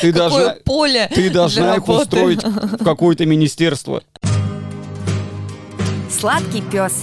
[0.00, 2.02] ты должна, поле ты должна их работы.
[2.02, 4.02] устроить в какое-то министерство.
[6.10, 7.02] Сладкий пес.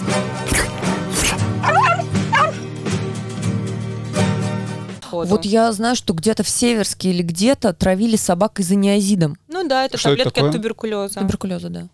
[5.12, 5.30] ходу.
[5.30, 9.38] Вот я знаю, что где-то в Северске или где-то травили собак изониазидом.
[9.48, 10.50] Ну да, это Что это таблетки такое?
[10.50, 11.20] от туберкулеза.
[11.20, 11.90] Туберкулеза, да.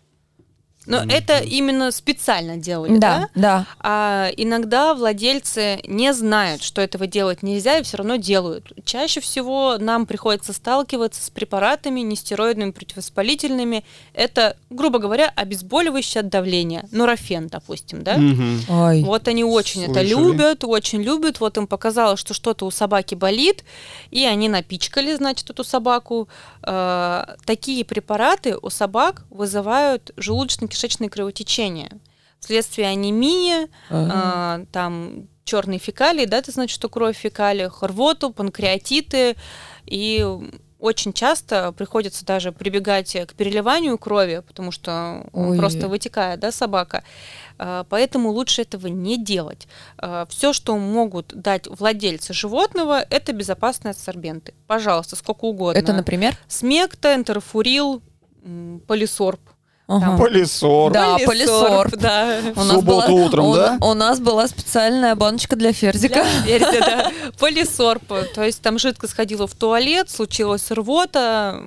[0.88, 3.28] Но это именно специально делали, да?
[3.34, 3.66] Да, да.
[3.80, 8.72] А иногда владельцы не знают, что этого делать нельзя, и все равно делают.
[8.84, 13.84] Чаще всего нам приходится сталкиваться с препаратами нестероидными противовоспалительными.
[14.14, 16.84] Это, грубо говоря, обезболивающее от давления.
[16.90, 18.16] Нурофен, допустим, да?
[18.16, 18.64] Мгм.
[18.68, 19.02] Ой.
[19.02, 20.08] Вот они очень это Слышали?
[20.08, 21.40] любят, очень любят.
[21.40, 23.64] Вот им показалось, что что-то у собаки болит,
[24.10, 26.28] и они напичкали, значит, эту собаку.
[26.70, 31.90] Э, такие препараты у собак вызывают желудочно-кишечное кровотечение.
[32.40, 34.62] Вследствие анемии, Ага.
[34.62, 39.34] э, там черные фекалии, да, ты знаешь, что кровь в фекалиях, рвоту, панкреатиты,
[39.86, 40.26] и
[40.78, 45.58] очень часто приходится даже прибегать к переливанию крови, потому что он Ой.
[45.58, 47.02] просто вытекает, да, собака.
[47.58, 49.66] А, Поэтому лучше этого не делать.
[50.28, 54.54] Все, что могут дать владельцы животного, это безопасные адсорбенты.
[54.66, 55.78] Пожалуйста, сколько угодно.
[55.78, 56.36] Это, например?
[56.46, 58.02] Смекта, энтерофурил,
[58.44, 59.40] м, полисорб.
[59.88, 60.18] Ага.
[60.18, 60.92] Полисор.
[60.92, 61.96] Да, полисорб.
[61.96, 62.40] Да.
[62.54, 63.78] У нас субботу была- утром, у- да?
[63.80, 66.26] У нас была специальная баночка для ферзика.
[66.44, 67.12] Для да.
[67.38, 68.02] Полисорб.
[68.34, 71.62] То есть там жидкость сходила в туалет, случилась рвота.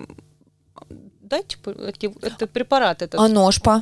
[1.21, 3.19] Дайте п- эти- это препарат этот.
[3.19, 3.81] А ножпа?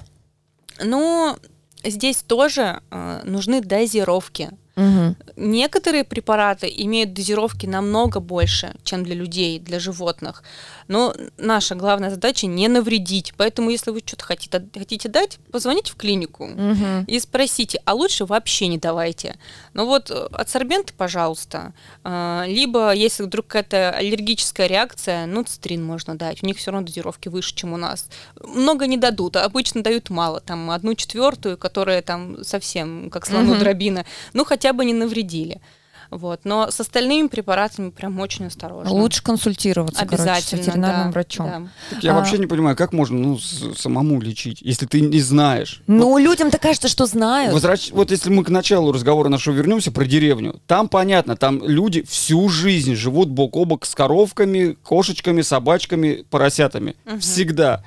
[0.82, 1.36] Ну,
[1.84, 4.52] здесь тоже э, нужны дозировки.
[4.78, 5.17] Мгм.
[5.36, 10.43] Некоторые препараты имеют дозировки намного больше, чем для людей, для животных.
[10.89, 13.34] Но наша главная задача не навредить.
[13.38, 17.06] Поэтому, если вы что-то хотите, хотите дать, позвоните в клинику Мгм.
[17.06, 19.38] и спросите, а лучше вообще не давайте.
[19.75, 21.73] Ну вот э, адсорбенты, пожалуйста.
[22.04, 26.41] А, Либо, если вдруг какая-то аллергическая реакция, ну, цистерин можно дать.
[26.43, 28.10] У них все равно дозировки выше, чем у нас.
[28.43, 30.39] Много не дадут, обычно дают мало.
[30.41, 34.06] Там одну четвертую, которая там совсем как слону дробина.
[34.34, 35.62] Ну, хотя бы не навредили.
[36.11, 36.41] Вот.
[36.43, 38.91] Но с остальными препаратами прям очень осторожно.
[38.91, 41.45] Лучше консультироваться, короче, с Обязательно, ветеринарным да, врачом.
[41.47, 41.61] да.
[41.95, 42.15] Так я А.
[42.15, 45.81] вообще не понимаю, как можно ну, с- самому лечить, если ты не знаешь.
[45.87, 47.53] Ну, людям-то кажется, что знают.
[47.53, 52.01] Возвращ- Вот если мы к началу разговора нашего вернемся про деревню, там понятно, там люди
[52.03, 56.95] всю жизнь живут бок о бок с коровками, кошечками, собачками, поросятами.
[57.05, 57.19] Мгм.
[57.19, 57.83] Всегда.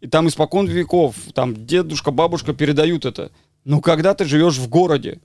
[0.00, 3.30] И там испокон веков, там дедушка, бабушка передают это.
[3.64, 5.20] Но когда ты живешь в городе,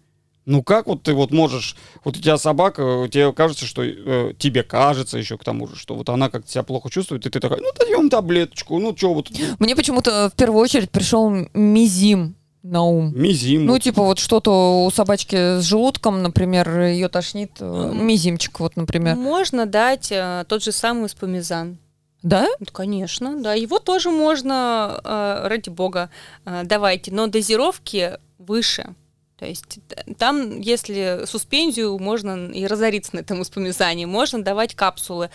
[0.48, 4.64] ну как вот ты вот можешь, вот у тебя собака, тебе кажется, что э, тебе
[4.64, 7.60] кажется еще к тому же, что вот она как-то себя плохо чувствует, и ты такая,
[7.60, 9.30] ну даем таблеточку, ну что вот,
[9.60, 13.14] Мне почему-то в первую очередь пришел мизим на ум.
[13.16, 13.66] мизим.
[13.66, 19.16] Ну, типа вот что-то у собачки с желудком, например, ее тошнит, э, мизимчик вот, например.
[19.16, 21.78] Можно дать э, тот же самый спомизан.
[22.24, 22.48] Да?
[22.60, 23.54] Ну, Конечно, да.
[23.54, 26.10] Его тоже можно, э, ради бога,
[26.46, 28.96] э, давайте, но дозировки выше.
[29.38, 29.80] То есть
[30.18, 35.30] там, если суспензию, можно и разориться на этом спомизании, можно давать капсулы.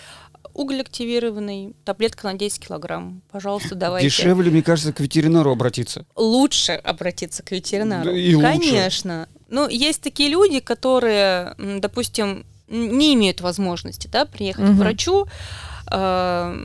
[0.54, 3.22] Уголь активированный, таблетка на 10 килограмм.
[3.30, 4.08] Пожалуйста, давайте.
[4.08, 6.04] Дешевле, мне кажется, к ветеринару обратиться.
[6.16, 8.10] Лучше обратиться к ветеринару.
[8.10, 8.48] Да и лучше.
[8.48, 9.28] Конечно.
[9.48, 14.76] Ну, есть такие люди, которые, допустим, не имеют возможности да, приехать Мгм.
[14.76, 15.26] к врачу,
[15.90, 16.56] э,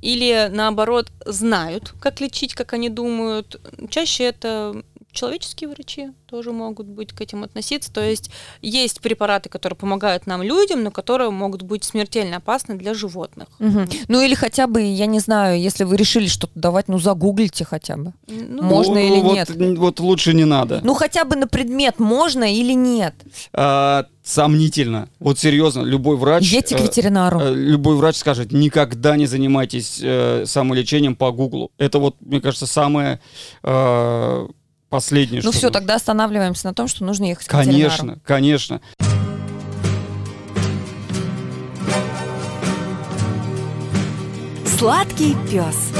[0.00, 3.60] или наоборот знают, как лечить, как они думают.
[3.90, 4.82] Чаще это
[5.18, 7.92] человеческие врачи тоже могут быть к этим относиться.
[7.92, 8.30] То есть
[8.62, 13.48] есть препараты, которые помогают нам людям, но которые могут быть смертельно опасны для животных.
[13.58, 13.88] Мгм.
[14.08, 17.96] Ну или хотя бы, я не знаю, если вы решили что-то давать, ну загуглите хотя
[17.96, 18.12] бы.
[18.28, 19.78] Ну, Можно Ну, или вот, нет?
[19.78, 20.80] Вот лучше не надо.
[20.84, 23.14] Ну хотя бы на предмет можно или нет.
[23.52, 25.08] А, сомнительно.
[25.18, 26.44] Вот серьезно, любой врач...
[26.44, 27.40] Едьте к э, ветеринару.
[27.40, 31.70] э, Любой врач скажет, никогда не занимайтесь э, самолечением по гуглу.
[31.78, 33.20] Это вот, мне кажется, самое
[33.64, 34.48] э,
[34.88, 35.42] последнее.
[35.42, 35.80] ну что все, нужно.
[35.80, 37.90] тогда останавливаемся на том, что нужно ехать к ветеринару.
[37.96, 38.80] Конечно, конечно.
[44.78, 45.90] Сладкий пес.